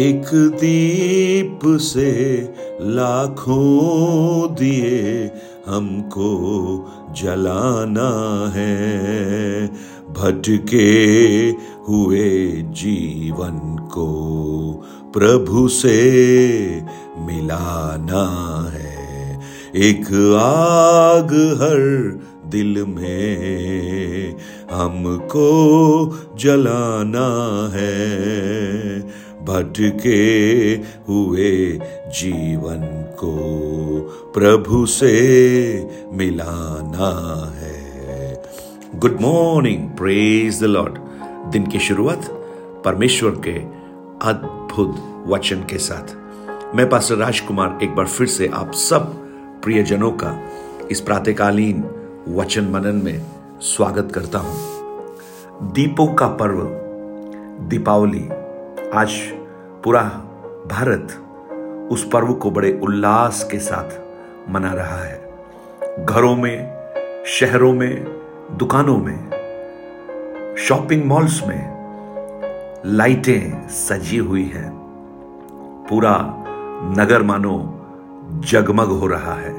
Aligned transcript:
एक 0.00 0.30
दीप 0.34 1.60
से 1.64 2.12
लाखों 2.80 4.54
दिए 4.54 5.30
हमको 5.66 6.30
जलाना 7.22 8.10
है। 8.54 9.66
भटके 10.10 10.88
हुए 11.88 12.50
जीवन 12.62 13.76
को 13.78 14.08
प्रभु 15.14 15.68
से 15.68 15.98
मिलाना 17.18 18.24
है। 18.74 19.40
एक 19.76 20.06
आग 20.40 21.34
हर 21.60 21.80
दिल 22.46 22.84
में 22.84 24.36
हमको 24.72 25.48
जलाना 26.38 27.28
है। 27.74 29.20
भटके 29.40 30.20
हुए 31.12 31.72
जीवन 32.06 32.82
को 33.18 33.32
प्रभु 34.34 34.86
से 34.86 35.12
मिलाना 36.12 37.10
है। 37.58 38.42
Good 38.96 39.20
morning 39.20 39.90
praise 39.90 40.60
the 40.60 40.64
lord 40.64 40.98
दिन 41.52 41.66
की 41.66 41.78
शुरुआत 41.78 42.28
परमेश्वर 42.84 43.30
के 43.30 43.56
अद्भुत 44.28 45.24
वचन 45.26 45.56
के 45.56 45.78
साथ। 45.78 46.14
मैं 46.76 46.88
पास्टर 46.88 47.14
राजकुमार 47.14 47.78
एक 47.82 47.94
बार 47.94 48.06
फिर 48.06 48.26
से 48.26 48.46
आप 48.46 48.72
सब 48.72 49.12
प्रियजनों 49.62 50.10
का 50.12 50.38
इस 50.90 51.00
प्रातकालीन 51.00 51.84
वचन 52.28 52.64
मनन 52.64 53.02
में 53.04 53.26
स्वागत 53.60 54.12
करता 54.14 54.38
हूँ। 54.38 55.72
दीपों 55.72 56.06
का 56.14 56.26
पर्व, 56.26 56.62
दीपावली, 57.68 58.28
आज 58.94 59.10
पूरा 59.84 60.02
भारत 60.66 61.08
उस 61.92 62.10
पर्व 62.12 62.32
को 62.32 62.50
बड़े 62.50 62.80
उल्लास 62.82 63.48
के 63.50 63.58
साथ 63.58 64.00
मना 64.50 64.72
रहा 64.72 64.96
है। 64.96 65.34
घरों 66.04 66.36
में, 66.36 66.72
शहरों 67.26 67.72
में, 67.72 68.04
दुकानों 68.52 68.98
में, 68.98 69.30
शॉपिंग 70.58 71.04
मॉल्स 71.04 71.46
में 71.46 71.72
लाइटें 72.86 73.68
सजी 73.68 74.16
हुई 74.16 74.44
हैं। 74.44 74.72
पूरा 75.90 76.44
नगर 76.98 77.22
मानो 77.22 77.86
जगमग 78.44 78.86
हो 78.86 79.06
रहा 79.06 79.34
है। 79.34 79.52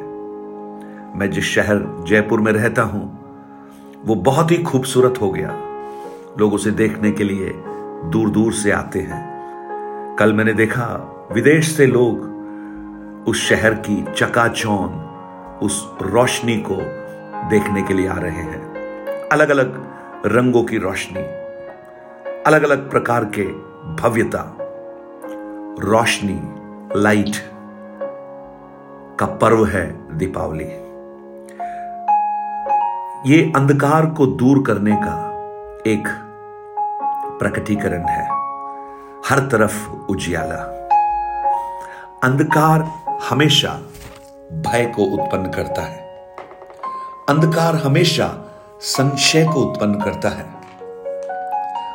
मैं 1.18 1.32
जिस 1.32 1.44
शहर 1.44 2.06
जयपुर 2.08 2.42
में 2.42 2.52
रहता 2.52 2.82
हूँ, 2.82 3.20
वो 4.06 4.16
बहुत 4.16 4.52
ही 4.52 4.58
खूबसूरत 4.58 5.22
हो 5.22 5.32
गया। 5.32 5.52
लोग 6.40 6.54
उसे 6.54 6.72
देखने 6.72 7.12
के 7.12 7.24
लिए 7.24 7.54
दूर 8.10 8.30
दूर 8.30 8.54
से 8.54 8.72
आते 8.72 9.00
हैं। 9.00 9.31
कल 10.20 10.34
मैंने 10.34 10.54
देखा 10.54 10.86
विदेश 11.34 11.78
से 11.78 11.86
लोग 11.86 12.32
उस 13.28 13.50
शहर 13.50 13.74
की 13.74 14.06
चकाचौन 14.16 14.90
उस 15.64 15.98
रोशनी 16.02 16.58
को 16.58 16.76
देखने 17.50 17.82
के 17.82 17.94
लिए 17.94 18.08
आ 18.08 18.16
रहे 18.16 18.32
हैं। 18.32 18.72
अलग 19.32 19.50
अलग 19.50 19.86
रंगों 20.26 20.64
की 20.64 20.78
रोशनी 20.78 21.22
अलग 22.44 22.64
अलग 22.64 22.90
प्रकार 22.90 23.26
के 23.26 23.44
भव्यता, 24.02 24.58
रोशनी, 25.80 26.42
लाइट 27.02 27.36
का 29.20 29.26
पर्व 29.26 29.66
है 29.66 30.18
दीपावली। 30.18 30.66
ये 33.34 33.54
अंधकार 33.56 34.06
को 34.06 34.26
दूर 34.26 34.64
करने 34.68 34.96
का 34.96 35.32
एक 35.88 36.08
प्रकटीकरण 37.40 38.02
है। 38.02 38.41
हर 39.32 39.40
तरफ़ 39.40 39.90
उजियाला। 39.90 40.88
अंधकार 42.24 42.92
हमेशा 43.30 43.70
भय 44.52 44.94
को 44.96 45.04
उत्पन्न 45.04 45.52
करता 45.52 45.82
है। 45.82 45.98
अंधकार 47.30 47.76
हमेशा 47.76 48.46
संशय 48.82 49.46
को 49.46 49.62
उत्पन्न 49.62 49.94
करता 49.94 50.30
है। 50.30 50.44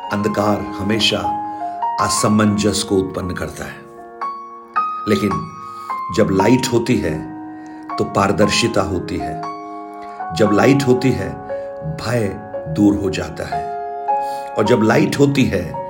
अंधकार 0.09 0.61
हमेशा 0.61 1.17
असमंजस 2.01 2.83
को 2.83 2.95
उत्पन्न 2.95 3.33
करता 3.33 3.65
है। 3.65 3.77
लेकिन 5.09 5.29
जब 6.17 6.27
लाइट 6.31 6.67
होती 6.73 6.97
है 6.97 7.17
तो 7.97 8.03
पारदर्शिता 8.03 8.81
होती 8.81 9.17
है। 9.17 9.41
जब 10.35 10.49
लाइट 10.53 10.83
होती 10.87 11.11
है, 11.11 11.29
भय 11.83 12.35
दूर 12.67 12.95
हो 12.95 13.09
जाता 13.09 13.55
है। 13.55 13.77
और 14.53 14.63
जब 14.63 14.81
लाइट 14.81 15.19
होती 15.19 15.43
है 15.43 15.86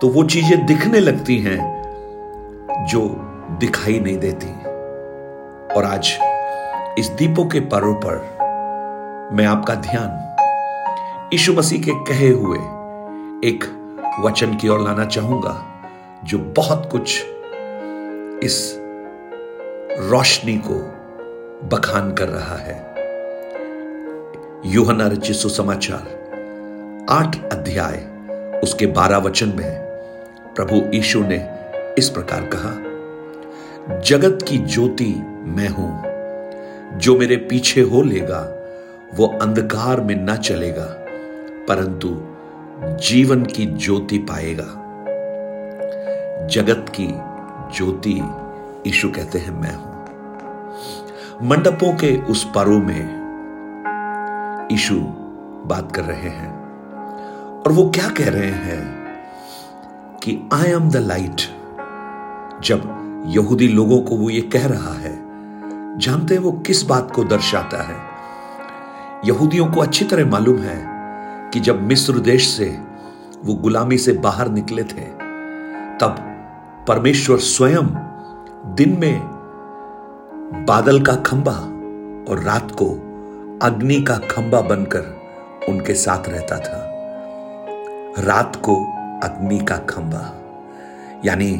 तो 0.00 0.08
वो 0.08 0.22
चीज़ें 0.24 0.66
दिखने 0.66 1.00
लगती 1.00 1.36
हैं 1.38 1.58
जो 2.88 3.00
दिखाई 3.60 3.98
नहीं 4.00 4.16
देती। 4.18 4.46
और 5.74 5.84
आज 5.84 6.12
इस 6.98 7.08
दीपों 7.08 7.44
के 7.44 7.60
पर्व 7.60 7.92
पर 7.94 9.32
मैं 9.32 9.46
आपका 9.46 9.74
ध्यान 9.74 11.28
यीशु 11.32 11.52
मसीह 11.52 11.82
के 11.82 11.92
कहे 12.04 12.28
हुए 12.28 12.58
एक 13.48 13.64
वचन 14.20 14.56
की 14.56 14.68
ओर 14.68 14.80
लाना 14.80 15.04
चाहूँगा, 15.04 15.54
जो 16.24 16.38
बहुत 16.38 16.88
कुछ 16.92 17.22
इस 18.44 18.76
रोशनी 20.00 20.56
को 20.58 20.78
बखान 21.68 22.12
कर 22.14 22.28
रहा 22.28 22.56
है। 22.56 22.78
यूहना 24.66 25.06
रचित 25.06 25.36
सुसमाचार, 25.36 26.08
आठ 27.10 27.44
अध्याय, 27.52 27.96
उसके 28.64 28.86
बारह 28.86 29.18
वचन 29.18 29.52
में 29.56 29.89
प्रभु 30.56 30.96
यीशु 30.96 31.20
ने 31.22 31.48
इस 31.98 32.08
प्रकार 32.08 32.50
कहा, 32.54 32.90
जगत 34.00 34.38
की 34.48 34.58
ज्योति 34.58 35.14
मैं 35.42 35.68
हूँ। 35.68 36.02
जो 36.98 37.18
मेरे 37.18 37.36
पीछे 37.36 37.80
हो 37.80 38.02
लेगा, 38.02 38.56
वो 39.14 39.26
अंधकार 39.42 40.00
में 40.00 40.14
न 40.14 40.36
चलेगा, 40.36 40.96
परंतु 41.68 42.08
जीवन 42.96 43.44
की 43.44 43.66
ज्योति 43.66 44.18
पाएगा। 44.18 44.66
जगत 46.46 46.86
की 47.00 47.08
ज्योति 47.76 48.20
यीशु 48.86 49.08
कहते 49.08 49.38
हैं, 49.38 49.60
मैं 49.60 49.74
हूँ। 49.74 49.90
मंडपों 51.48 51.92
के 51.92 52.16
उस 52.16 52.44
पर्व 52.44 52.78
में 52.78 53.20
यीशु 54.72 54.94
बात 55.66 55.92
कर 55.96 56.02
रहे 56.02 56.28
हैं 56.28 56.50
और 57.62 57.72
वो 57.72 57.90
क्या 57.90 58.08
कह 58.08 58.30
रहे 58.30 58.50
हैं? 58.50 58.99
कि 60.22 60.48
आई 60.52 60.64
एम 60.64 60.90
द 60.90 60.96
लाइट 60.96 61.36
जब 62.64 62.96
यहूदी 63.26 63.68
लोगों 63.68 64.00
को 64.02 64.16
वो 64.16 64.30
ये 64.30 64.40
कह 64.40 64.66
रहा 64.66 64.92
है, 64.92 65.12
जानते 65.98 66.34
हैं 66.34 66.42
वो 66.42 66.52
किस 66.52 66.82
बात 66.82 67.10
को 67.10 67.24
दर्शाता 67.24 67.82
है? 67.82 67.96
यहूदियों 69.24 69.66
को 69.66 69.80
अच्छी 69.80 70.04
तरह 70.04 70.26
मालूम 70.26 70.58
है 70.58 70.84
कि 71.50 71.60
जब 71.60 71.82
मिस्र 71.82 72.18
देश 72.18 72.48
से 72.48 72.78
वो 73.44 73.54
गुलामी 73.54 73.98
से 73.98 74.12
बाहर 74.12 74.48
निकले 74.48 74.82
थे, 74.82 75.06
तब 76.00 76.16
परमेश्वर 76.88 77.38
स्वयं 77.38 77.86
दिन 78.74 78.96
में 79.00 79.20
बादल 80.66 81.02
का 81.02 81.14
खंबा 81.14 81.56
और 82.32 82.42
रात 82.42 82.70
को 82.70 82.86
अग्नि 83.62 84.02
का 84.02 84.18
खंबा 84.18 84.60
बनकर 84.60 85.20
उनके 85.68 85.94
साथ 85.94 86.28
रहता 86.28 86.58
था। 86.58 86.86
रात 88.18 88.56
को 88.56 88.99
अग्नि 89.24 89.58
का 89.58 89.76
खंबा, 89.76 90.22
यानी 91.24 91.52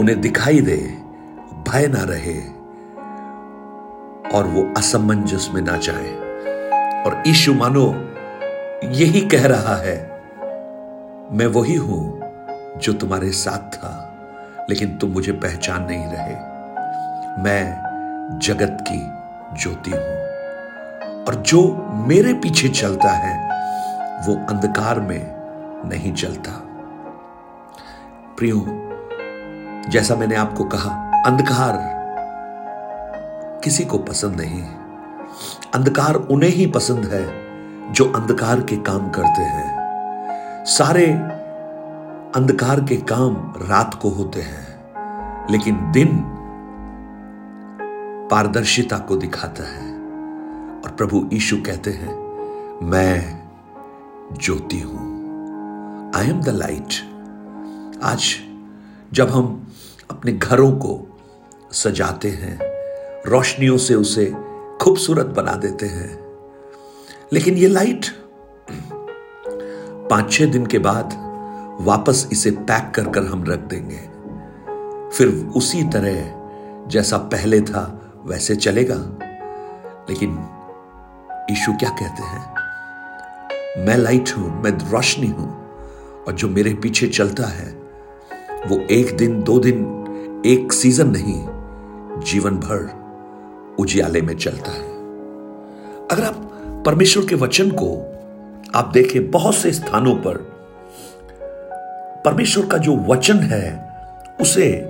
उन्हें 0.00 0.20
दिखाई 0.20 0.60
दे, 0.60 0.76
भय 1.68 1.86
ना 1.86 2.02
रहे, 2.02 2.38
और 4.30 4.46
वो 4.46 4.62
असमंजस 4.76 5.48
में 5.54 5.62
ना 5.62 5.76
जाए। 5.76 6.12
और 7.04 7.22
ईशु 7.26 7.54
मानो, 7.54 7.86
यही 8.84 9.20
कह 9.20 9.46
रहा 9.46 9.76
है, 9.76 9.96
मैं 11.32 11.46
वही 11.46 11.74
हूँ 11.74 12.20
जो 12.76 12.92
तुम्हारे 12.92 13.30
साथ 13.30 13.74
था, 13.74 13.92
लेकिन 14.70 14.96
तुम 14.98 15.10
मुझे 15.10 15.32
पहचान 15.32 15.84
नहीं 15.84 16.06
रहे। 16.06 16.34
मैं 17.42 18.38
जगत 18.42 18.84
की 18.90 18.98
ज्योति 19.62 19.90
हूँ, 19.90 21.24
और 21.24 21.42
जो 21.46 21.62
मेरे 22.08 22.34
पीछे 22.34 22.68
चलता 22.68 23.10
है, 23.10 23.34
वो 24.26 24.34
अंधकार 24.48 25.00
में 25.00 25.33
नहीं 25.88 26.14
चलता। 26.14 26.52
प्रियो, 28.38 28.64
जैसा 29.90 30.14
मैंने 30.14 30.34
आपको 30.34 30.64
कहा, 30.64 30.90
अंधकार 31.26 31.94
किसी 33.64 33.84
को 33.84 33.98
पसंद 33.98 34.36
नहीं। 34.40 34.62
अंधकार 35.74 36.14
उन्हें 36.14 36.50
ही 36.50 36.66
पसंद 36.66 37.04
है 37.04 37.44
जो 37.92 38.04
अंधकार 38.04 38.60
के 38.60 38.76
काम 38.76 39.10
करते 39.10 39.42
हैं। 39.42 39.84
सारे 40.64 41.06
अंधकार 42.36 42.80
के 42.80 42.96
काम 42.96 43.54
रात 43.56 43.98
को 44.02 44.08
होते 44.08 44.40
हैं, 44.40 44.92
लेकिन 45.50 45.92
दिन 45.92 46.24
पारदर्शिता 48.30 48.98
को 48.98 49.16
दिखाता 49.16 49.62
है। 49.62 49.94
और 50.80 50.90
प्रभु 50.90 51.30
यीशु 51.32 51.56
कहते 51.56 51.90
हैं, 51.90 52.24
मैं 52.82 53.42
ज्योति 54.32 54.80
हूँ। 54.80 55.13
आई 56.24 56.30
एम 56.30 56.40
द 56.40 56.48
लाइट 56.48 56.94
आज 58.02 58.24
जब 59.12 59.28
हम 59.28 59.72
अपने 60.10 60.32
घरों 60.32 60.70
को 60.72 61.18
सजाते 61.72 62.28
हैं, 62.28 62.58
रोशनियों 63.26 63.76
से 63.76 63.94
उसे 63.94 64.24
खूबसूरत 64.80 65.26
बना 65.26 65.52
देते 65.52 65.86
हैं, 65.86 66.08
लेकिन 67.32 67.54
ये 67.54 67.68
लाइट 67.68 68.06
पाँच 70.10 70.32
छह 70.32 70.46
दिन 70.46 70.66
के 70.66 70.78
बाद 70.78 71.12
वापस 71.80 72.28
इसे 72.32 72.50
पैक 72.50 72.90
कर 72.94 73.08
कर 73.08 73.24
हम 73.24 73.44
रख 73.44 73.58
देंगे। 73.58 73.98
फिर 75.16 75.52
उसी 75.56 75.82
तरह 75.84 76.88
जैसा 76.88 77.18
पहले 77.18 77.60
था, 77.60 77.82
वैसे 78.26 78.56
चलेगा। 78.56 78.96
लेकिन 80.10 80.38
ईशु 81.50 81.72
क्या 81.72 81.90
कहते 81.90 82.22
हैं? 82.22 83.84
मैं 83.86 83.96
लाइट 83.96 84.34
हूँ, 84.36 84.62
मैं 84.62 84.90
रोशनी 84.90 85.26
हूँ। 85.26 85.63
और 86.26 86.32
जो 86.32 86.48
मेरे 86.48 86.74
पीछे 86.74 87.06
चलता 87.06 87.46
है, 87.46 87.72
वो 88.68 88.80
एक 88.90 89.16
दिन, 89.16 89.42
दो 89.42 89.58
दिन, 89.58 89.80
एक 90.46 90.72
सीज़न 90.72 91.10
नहीं, 91.10 91.46
जीवन 92.20 92.50
भर 92.50 93.04
उजियाले 93.78 94.20
में 94.20 94.36
चलता 94.36 94.70
है। 94.70 94.94
अगर 96.12 96.24
आप 96.24 96.34
परमेश्वर 96.86 97.26
के 97.26 97.34
वचन 97.34 97.70
को 97.70 98.10
आप 98.74 98.90
देखें, 98.94 99.30
बहुत 99.30 99.54
से 99.54 99.72
स्थानों 99.72 100.14
पर 100.14 100.36
परमेश्वर 102.24 102.66
का 102.66 102.78
जो 102.78 102.96
वचन 102.96 103.36
है, 103.36 103.88
उसे 104.40 104.88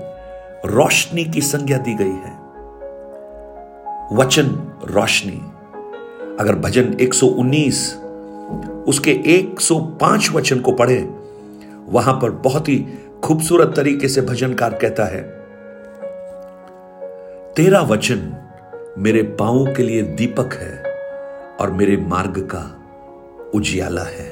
रोशनी 0.66 1.24
की 1.24 1.40
संज्ञा 1.40 1.78
दी 1.78 1.94
गई 1.94 2.04
है। 2.04 2.44
वचन 4.12 4.72
रोशनी। 4.84 5.42
अगर 6.40 6.54
भजन 6.54 6.96
119 7.00 7.96
उसके 8.86 9.10
105 9.10 10.30
वचन 10.32 10.60
को 10.60 10.72
पढ़े 10.72 11.23
वहाँ 11.88 12.14
पर 12.14 12.30
बहुत 12.44 12.68
ही 12.68 12.76
खूबसूरत 13.24 13.72
तरीके 13.76 14.08
से 14.08 14.20
भजनकार 14.20 14.74
कहता 14.74 15.04
है, 15.04 15.22
तेरा 17.54 17.80
वचन 17.80 18.32
मेरे 18.98 19.22
पांवों 19.22 19.66
के 19.66 19.82
लिए 19.82 20.02
दीपक 20.02 20.54
है 20.54 20.92
और 21.60 21.70
मेरे 21.70 21.96
मार्ग 21.96 22.38
का 22.54 22.64
उजियाला 23.54 24.02
है। 24.02 24.28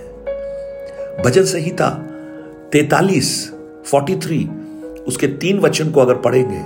भजन 1.25 1.45
संहिता 1.45 1.89
तैतालीस, 2.73 3.53
फोर्टी 3.87 4.17
थ्री, 4.17 4.45
उसके 5.07 5.27
तीन 5.27 5.59
वचन 5.59 5.91
को 5.91 6.01
अगर 6.01 6.15
पढ़ेंगे, 6.17 6.61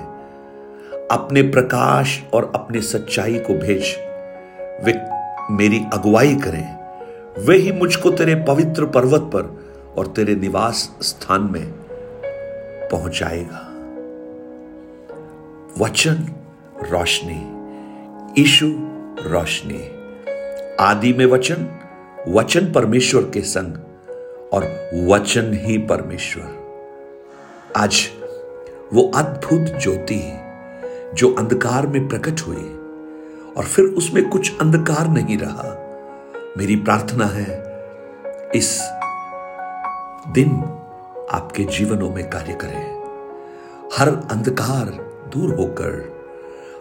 अपने 1.11 1.43
प्रकाश 1.43 2.21
और 2.35 2.51
अपने 2.55 2.81
सच्चाई 2.81 3.39
को 3.39 3.55
भेज, 3.55 3.95
वे 4.85 4.95
मेरी 5.51 5.81
अगुवाई 5.93 6.35
करें। 6.35 6.77
वे 7.39 7.57
ही 7.57 7.73
मुझको 7.73 8.11
तेरे 8.11 8.35
पवित्र 8.45 8.85
पर्वत 8.87 9.31
पर 9.35 9.55
और 9.99 10.07
तेरे 10.07 10.35
निवास 10.35 10.97
स्थान 11.03 11.49
में 11.53 11.73
पहुंचाएगा। 12.93 13.73
वचन 15.79 16.29
रोशनी, 16.91 17.57
ईशु 18.43 18.67
रोशनी। 19.31 19.97
आदि 20.81 21.13
में 21.13 21.27
वचन 21.27 21.79
वचन 22.29 22.73
परमेश्वर 22.73 23.23
के 23.23 23.41
संग 23.41 23.75
और 24.53 24.91
वचन 25.07 25.53
ही 25.55 25.79
परमेश्वर। 25.79 26.67
आज 27.77 28.09
वो 28.95 29.13
अद्भुत 29.15 29.81
ज्योति 29.83 30.33
जो 31.15 31.35
अंधकार 31.35 31.87
में 31.87 32.09
प्रकट 32.09 32.41
हुई 32.41 32.79
और 33.57 33.65
फिर 33.65 33.85
उसमें 33.85 34.29
कुछ 34.29 34.61
अंधकार 34.61 35.09
नहीं 35.09 35.39
रहा। 35.39 35.83
मेरी 36.59 36.77
प्रार्थना 36.77 37.27
है, 37.27 37.63
इस 38.55 38.81
दिन 40.33 40.51
आपके 41.33 41.65
जीवनों 41.65 42.11
में 42.11 42.31
कार्य 42.31 42.53
करें। 42.53 43.03
हर 43.99 44.09
अंधकार 44.09 44.85
दूर 45.35 45.55
होकर 45.55 46.17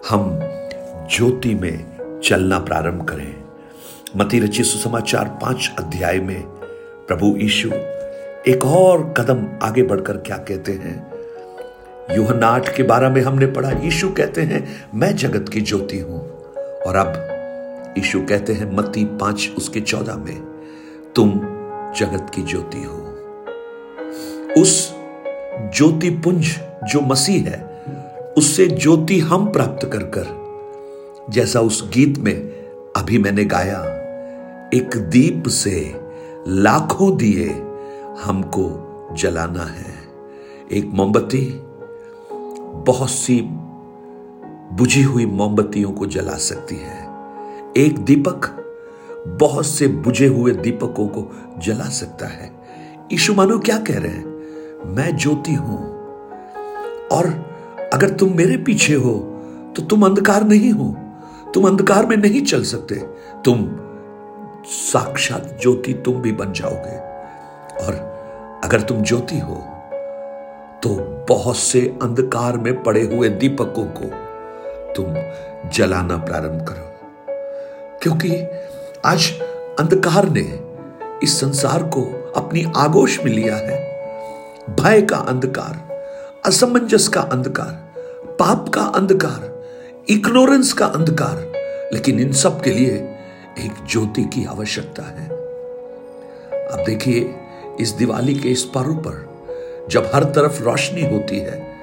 हम 0.09 0.39
ज्योति 1.11 1.55
में 1.55 1.85
चलना 2.23 2.59
प्रारंभ 2.59 3.05
करें। 3.05 3.43
मती 4.17 4.39
रची 4.39 4.63
सुसमाचार 4.63 5.25
पाँच 5.25 5.71
अध्याय 5.79 6.19
में, 6.19 6.41
प्रभु 7.07 7.37
यीशु, 7.37 7.69
एक 8.47 8.59
और 8.65 9.13
कदम 9.17 9.47
आगे 9.63 9.83
बढ़कर 9.83 10.17
क्या 10.17 10.37
कहते 10.37 10.71
हैं? 10.71 11.11
यूहनाट 12.15 12.75
के 12.75 12.83
बारे 12.83 13.09
में 13.09 13.21
हमने 13.21 13.45
पढ़ा, 13.45 13.71
यीशु 13.71 14.09
कहते 14.09 14.41
हैं, 14.41 14.89
मैं 14.95 15.15
जगत 15.15 15.49
की 15.49 15.61
ज्योति 15.61 15.99
हूँ। 15.99 16.31
और 16.87 16.95
अब 16.95 17.13
यीशु 17.97 18.21
कहते 18.21 18.53
हैं 18.53 18.77
मती 18.77 19.05
पाँच 19.05 19.51
उसके 19.57 19.81
चौदह 19.81 20.15
में, 20.15 20.41
तुम 21.15 21.31
जगत 21.97 22.31
की 22.35 22.41
ज्योति 22.41 22.83
हो। 22.83 23.04
उस 24.57 24.95
ज्योति 25.77 26.09
पुंज 26.09 26.45
जो 26.83 27.01
मसीह 27.01 27.49
है, 27.49 27.83
उससे 28.37 28.67
ज्योति 28.67 29.19
हम 29.19 29.51
प्राप्त 29.51 29.89
कर 29.93 30.03
कर 30.03 30.45
जैसा 31.29 31.59
उस 31.59 31.89
गीत 31.93 32.17
में 32.17 32.35
अभी 32.97 33.17
मैंने 33.17 33.45
गाया, 33.45 33.79
एक 34.73 34.97
दीप 34.97 35.47
से 35.47 35.95
लाखों 36.47 37.17
दिए 37.17 37.49
हमको 38.23 38.81
जलाना 39.17 39.63
है। 39.63 39.95
एक 40.71 40.85
मोमबत्ती, 40.85 41.59
बहुत 42.85 43.09
सी 43.09 43.41
बुझी 44.73 45.03
हुई 45.03 45.25
मोमबत्तियों 45.25 45.91
को 45.91 46.05
जला 46.05 46.37
सकती 46.37 46.75
है। 46.75 47.07
एक 47.77 47.97
दीपक, 47.97 48.45
बहुत 49.27 49.65
से 49.65 49.87
बुझे 49.87 50.27
हुए 50.27 50.51
दीपकों 50.51 51.07
को 51.07 51.31
जला 51.57 51.89
सकता 51.89 52.27
है। 52.27 52.51
ईशु 53.13 53.33
मानो 53.33 53.59
क्या 53.59 53.77
कह 53.77 53.99
रहे 53.99 54.11
हैं? 54.11 54.34
मैं 54.85 55.15
ज्योति 55.17 55.53
हूँ। 55.53 55.79
और 57.11 57.25
अगर 57.93 58.09
तुम 58.09 58.35
मेरे 58.37 58.57
पीछे 58.57 58.93
हो 58.93 59.13
तो 59.75 59.81
तुम 59.81 60.05
अंधकार 60.05 60.43
नहीं 60.43 60.71
हो। 60.71 60.95
तुम 61.53 61.67
अंधकार 61.67 62.05
में 62.05 62.15
नहीं 62.17 62.41
चल 62.41 62.63
सकते। 62.63 62.95
तुम 63.45 63.69
साक्षात 64.65 65.57
ज्योति, 65.61 65.93
तुम 65.93 66.21
भी 66.21 66.31
बन 66.31 66.51
जाओगे। 66.53 66.97
और 67.85 67.93
अगर 68.63 68.81
तुम 68.81 69.01
ज्योति 69.01 69.39
हो 69.39 69.55
तो 70.83 70.89
बहुत 71.29 71.57
से 71.57 71.81
अंधकार 72.01 72.57
में 72.57 72.83
पड़े 72.83 73.03
हुए 73.03 73.29
दीपकों 73.29 73.85
को 73.97 74.09
तुम 74.93 75.15
जलाना 75.69 76.17
प्रारंभ 76.17 76.65
करो। 76.67 76.91
क्योंकि 78.01 78.35
आज 79.05 79.31
अंधकार 79.79 80.29
ने 80.29 80.59
इस 81.23 81.39
संसार 81.39 81.83
को 81.83 82.01
अपनी 82.35 82.65
आगोश 82.77 83.19
में 83.19 83.31
लिया 83.31 83.55
है। 83.55 83.94
भय 84.69 85.01
का 85.01 85.17
अंधकार, 85.17 85.95
असमंजस 86.45 87.07
का 87.07 87.21
अंधकार, 87.21 87.93
पाप 88.39 88.69
का 88.69 88.81
अंधकार, 88.81 89.65
इग्नोरेंस 90.09 90.73
का 90.73 90.85
अंधकार, 90.85 91.51
लेकिन 91.93 92.19
इन 92.19 92.31
सब 92.31 92.61
के 92.61 92.71
लिए 92.71 92.93
एक 93.59 93.85
ज्योति 93.89 94.23
की 94.23 94.45
आवश्यकता 94.45 95.03
है। 95.03 95.29
अब 96.67 96.83
देखिए, 96.85 97.35
इस 97.79 97.89
दिवाली 97.89 98.35
के 98.35 98.49
इस 98.49 98.63
पर्व 98.63 98.93
पर 98.93 99.39
जब 99.89 100.11
हर 100.13 100.23
तरफ़ 100.23 100.63
रोशनी 100.63 101.01
होती 101.01 101.39
है, 101.39 101.75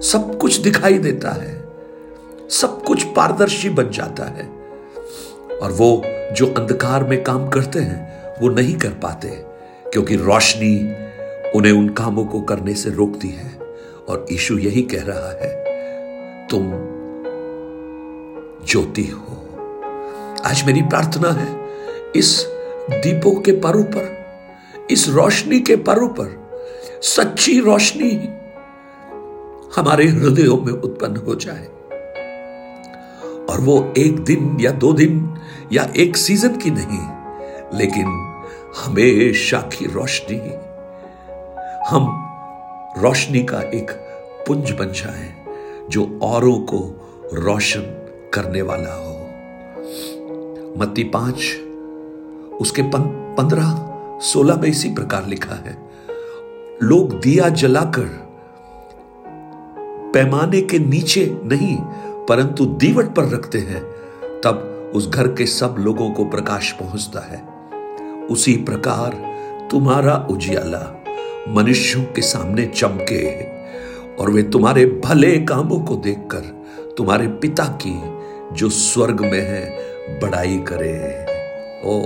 सब 0.00 0.38
कुछ 0.38 0.56
दिखाई 0.56 0.98
देता 0.98 1.30
है, 1.30 1.64
सब 2.50 2.82
कुछ 2.82 3.04
पारदर्शी 3.04 3.68
बन 3.68 3.90
जाता 3.90 4.24
है, 4.24 4.48
और 5.62 5.72
वो 5.72 6.02
जो 6.32 6.46
अंधकार 6.46 7.04
में 7.04 7.24
काम 7.24 7.48
करते 7.48 7.78
हैं, 7.78 8.24
वो 8.40 8.48
नहीं 8.48 8.74
कर 8.74 8.90
पाते, 8.90 9.28
क्योंकि 9.92 10.16
रोशनी 10.16 10.96
उन्हें 11.54 11.72
उन 11.72 11.88
कामों 11.88 12.24
को 12.24 12.40
करने 12.40 12.74
से 12.74 12.90
रोकती 12.90 13.28
है। 13.28 13.60
और 14.08 14.26
ईशु 14.32 14.58
यही 14.58 14.82
कह 14.82 15.02
रहा 15.02 15.30
है, 15.30 15.64
तुम 16.46 16.70
ज्योति 18.66 19.04
हो। 19.04 19.36
आज 20.44 20.62
मेरी 20.66 20.82
प्रार्थना 20.82 21.30
है, 21.30 21.68
इस 22.16 22.46
दीपों 22.90 23.40
के 23.40 23.52
पर्व 23.52 23.82
पर, 23.82 24.24
इस 24.90 25.08
रोशनी 25.08 25.60
के 25.60 25.76
पर्व 25.76 26.06
पर, 26.08 26.60
सच्ची 27.02 27.60
रोशनी 27.60 28.28
हमारे 29.76 30.06
हृदयों 30.06 30.60
में 30.60 30.72
उत्पन्न 30.72 31.16
हो 31.16 31.34
जाए। 31.34 31.66
और 33.50 33.60
वो 33.60 33.94
एक 33.98 34.20
दिन 34.20 34.56
या 34.60 34.70
दो 34.70 34.92
दिन 34.92 35.34
या 35.72 35.92
एक 35.96 36.16
सीज़न 36.16 36.56
की 36.56 36.70
नहीं, 36.70 37.08
लेकिन 37.78 38.34
हमेशा 38.76 39.58
की 39.60 39.86
रोशनी 39.86 40.70
हम 41.90 42.26
रोशनी 42.98 43.42
का 43.42 43.60
एक 43.60 43.90
पुंज 44.46 44.70
बन 44.70 44.86
जाए 44.86 45.34
जो 45.90 46.20
औरों 46.22 46.58
को 46.58 46.78
रोशन 47.34 47.80
करने 48.34 48.62
वाला 48.62 48.94
हो। 48.94 49.14
मत्ती 50.80 51.04
पाँच, 51.04 51.36
उसके 52.60 52.82
पंद्रह, 52.82 53.90
सोलह 54.22 54.56
में 54.56 54.68
इसी 54.68 54.88
प्रकार 54.88 55.26
लिखा 55.26 55.54
है। 55.54 55.90
लोग 56.82 57.20
दिया 57.20 57.48
जलाकर 57.48 58.04
पैमाने 60.14 60.60
के 60.60 60.78
नीचे 60.78 61.40
नहीं, 61.44 61.76
परंतु 62.26 62.66
दीवट 62.66 63.14
पर 63.14 63.24
रखते 63.24 63.58
हैं, 63.58 63.82
तब 64.44 64.92
उस 64.94 65.08
घर 65.08 65.28
के 65.28 65.46
सब 65.46 65.76
लोगों 65.78 66.10
को 66.10 66.24
प्रकाश 66.24 66.72
पहुँचता 66.72 67.20
है। 67.20 67.42
उसी 68.26 68.56
प्रकार 68.56 69.36
तुम्हारा 69.70 70.26
उजियाला। 70.30 70.96
मनुष्यों 71.48 72.04
के 72.04 72.22
सामने 72.22 72.66
चमके 72.66 73.44
और 74.16 74.30
वे 74.30 74.42
तुम्हारे 74.42 74.86
भले 74.86 75.38
कामों 75.38 75.80
को 75.80 75.96
देखकर 75.96 76.40
तुम्हारे 76.96 77.26
पिता 77.26 77.64
की 77.64 78.20
जो 78.54 78.68
स्वर्ग 78.68 79.20
में 79.20 79.40
है, 79.40 79.78
बड़ाई 80.20 80.58
करे। 80.58 81.24
ओ, 81.84 82.02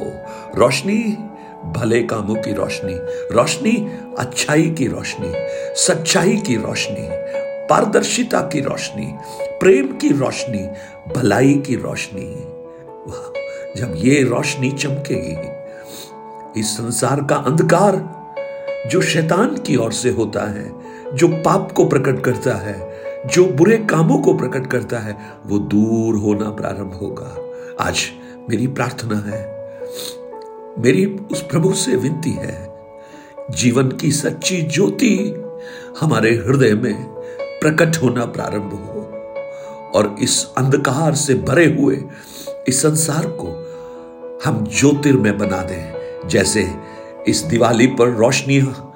रोशनी, 0.56 1.16
भले 1.64 2.02
कामों 2.02 2.34
की 2.34 2.52
रोशनी 2.52 2.94
रोशनी, 3.34 3.98
अच्छाई 4.18 4.70
की 4.70 4.86
रोशनी, 4.86 5.32
सच्चाई 5.74 6.36
की 6.36 6.56
रोशनी, 6.56 7.08
पारदर्शिता 7.66 8.40
की 8.40 8.60
रोशनी, 8.60 9.14
प्रेम 9.40 9.86
की 9.86 10.08
रोशनी, 10.08 10.68
भलाई 11.16 11.54
की 11.54 11.76
रोशनी। 11.76 12.46
जब 13.80 13.94
ये 13.96 14.22
रोशनी 14.22 14.70
चमकेगी, 14.70 15.48
इस 16.60 16.76
संसार 16.76 17.20
का 17.20 17.36
अंधकार 17.36 18.23
जो 18.90 19.00
शैतान 19.00 19.56
की 19.56 19.76
ओर 19.76 19.92
से 19.92 20.10
होता 20.10 20.40
है, 20.50 20.70
जो 21.14 21.28
पाप 21.28 21.72
को 21.72 21.84
प्रकट 21.84 22.22
करता 22.24 22.54
है, 22.54 22.76
जो 23.26 23.44
बुरे 23.44 23.76
कामों 23.90 24.18
को 24.18 24.34
प्रकट 24.34 24.66
करता 24.66 24.98
है, 24.98 25.16
वो 25.46 25.58
दूर 25.58 26.16
होना 26.16 26.50
प्रारंभ 26.50 26.94
होगा। 26.94 27.34
आज 27.80 28.02
मेरी 28.50 28.66
प्रार्थना 28.66 29.18
है, 29.26 29.42
मेरी 30.78 31.06
उस 31.32 31.42
प्रभु 31.42 31.72
से 31.74 31.96
विनती 31.96 32.30
है, 32.30 32.74
जीवन 33.50 33.90
की 33.90 34.10
सच्ची 34.12 34.62
ज्योति 34.62 35.16
हमारे 36.00 36.30
हृदय 36.36 36.74
में 36.74 37.04
प्रकट 37.40 37.96
होना 38.02 38.24
प्रारंभ 38.26 38.72
हो 38.74 39.00
और 39.94 40.14
इस 40.22 40.44
अंधकार 40.58 41.14
से 41.14 41.34
भरे 41.34 41.66
हुए 41.74 42.02
इस 42.68 42.82
संसार 42.82 43.26
को 43.40 43.60
हम 44.44 44.64
ज्योतिर्मय 44.70 45.32
बना 45.32 45.62
दें, 45.62 46.28
जैसे 46.28 46.62
इस 47.28 47.40
दिवाली 47.42 47.86
पर 47.98 48.10
रोशनियाँ 48.10 48.90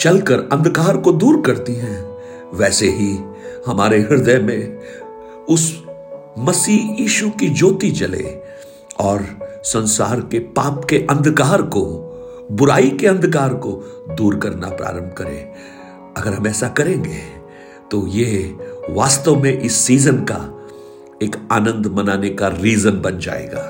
जलकर 0.00 0.48
अंधकार 0.52 0.96
को 0.96 1.12
दूर 1.12 1.40
करती 1.40 1.74
हैं। 1.74 2.02
वैसे 2.54 2.88
ही 2.90 3.18
हमारे 3.66 3.98
हृदय 4.00 4.38
में 4.38 4.78
उस 5.48 5.72
मसीह 6.38 7.00
यीशु 7.00 7.30
की 7.30 7.48
ज्योति 7.48 7.90
जले 7.90 8.24
और 9.00 9.24
संसार 9.64 10.20
के 10.20 10.38
पाप 10.38 10.84
के 10.84 10.96
अंधकार 11.10 11.62
को, 11.62 11.84
बुराई 12.52 12.90
के 12.90 13.06
अंधकार 13.06 13.54
को 13.54 13.72
दूर 14.10 14.36
करना 14.36 14.68
प्रारंभ 14.68 15.12
करें। 15.18 15.52
अगर 16.16 16.34
हम 16.34 16.46
ऐसा 16.46 16.68
करेंगे 16.68 17.18
तो 17.90 18.06
ये 18.06 18.54
वास्तव 18.90 19.36
में 19.36 19.52
इस 19.52 19.76
सीज़न 19.76 20.16
का 20.30 20.40
एक 21.22 21.36
आनंद 21.52 21.86
मनाने 21.86 22.30
का 22.30 22.48
रीजन 22.48 23.00
बन 23.02 23.18
जाएगा। 23.18 23.64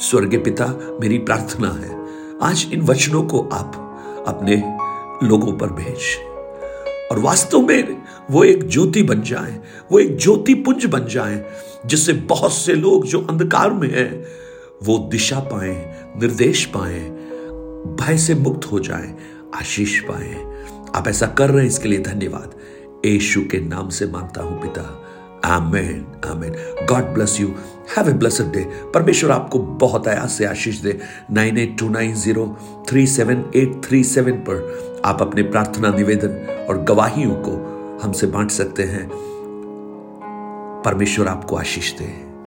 स्वर्गीय 0.00 0.40
पिता, 0.40 0.66
मेरी 1.00 1.18
प्रार्थना 1.18 1.70
है 1.70 1.95
आज 2.42 2.66
इन 2.72 2.80
वचनों 2.80 3.22
को 3.22 3.48
आप 3.52 3.96
अपने 4.26 4.56
लोगों 5.26 5.52
पर 5.52 5.66
भेज। 5.66 5.98
और 7.10 7.18
वास्तव 7.18 7.60
में 7.60 8.02
वो 8.30 8.44
एक 8.44 8.68
ज्योति 8.68 9.02
बन 9.02 9.22
जाए, 9.22 9.60
वो 9.92 9.98
एक 9.98 10.16
ज्योति 10.16 10.54
पुंज 10.54 10.86
बन 10.86 11.06
जाए, 11.06 11.46
जिससे 11.86 12.12
बहुत 12.12 12.52
से 12.52 12.74
लोग 12.74 13.06
जो 13.06 13.26
अंधकार 13.30 13.70
में 13.70 13.94
हैं, 13.94 14.24
वो 14.82 14.98
दिशा 14.98 15.40
पाए, 15.40 16.04
निर्देश 16.16 16.64
पाए, 16.64 17.00
भय 18.00 18.18
से 18.18 18.34
मुक्त 18.34 18.72
हो 18.72 18.80
जाए, 18.80 19.14
आशीष 19.54 20.00
पाए। 20.00 20.34
आप 20.94 21.08
ऐसा 21.08 21.26
कर 21.26 21.50
रहे 21.50 21.60
हैं, 21.60 21.68
इसके 21.68 21.88
लिए 21.88 21.98
धन्यवाद। 21.98 22.54
यशु 23.06 23.40
के 23.40 23.60
नाम 23.60 23.88
से 23.88 24.06
माँगता 24.06 24.42
हूँ, 24.42 24.62
पिता 24.62 25.02
आमेन 25.46 26.06
आमेन 26.24 26.54
god 26.86 27.04
bless 27.14 27.40
you 27.40 27.48
have 27.96 28.08
a 28.08 28.12
blessed 28.12 28.52
day 28.52 28.64
परमेश्वर 28.94 29.30
आपको 29.30 29.58
बहुत 29.58 30.08
आयास 30.08 30.32
से 30.32 30.44
आशीष 30.44 30.80
दे. 30.80 30.98
Nine 31.30 31.58
eight 31.58 31.78
two 31.78 31.88
nine 31.88 32.14
zero 32.14 32.46
three 32.88 33.06
seven 33.06 33.44
eight 33.56 33.80
three 33.84 34.04
seven 34.04 34.32
पर 34.32 35.00
आप 35.04 35.22
अपने 35.22 35.42
प्रार्थना 35.42 35.90
निवेदन 35.90 36.66
और 36.70 36.82
गवाहियों 36.82 37.34
को 37.34 37.56
हमसे 38.02 38.26
बांट 38.26 38.50
सकते 38.50 38.82
हैं. 38.82 39.08
परमेश्वर 40.82 41.28
आपको 41.28 41.56
आशीष 41.56 41.92
दे. 41.98 42.25